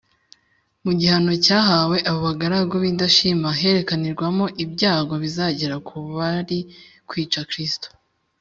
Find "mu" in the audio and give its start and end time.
0.83-0.91